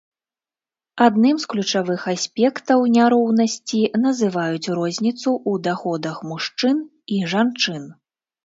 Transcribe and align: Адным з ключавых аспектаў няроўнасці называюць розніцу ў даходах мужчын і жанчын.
Адным 1.07 1.35
з 1.41 1.45
ключавых 1.51 2.01
аспектаў 2.13 2.79
няроўнасці 2.95 3.81
называюць 4.07 4.71
розніцу 4.79 5.29
ў 5.35 5.53
даходах 5.69 6.15
мужчын 6.31 6.77
і 7.19 7.25
жанчын. 7.37 7.83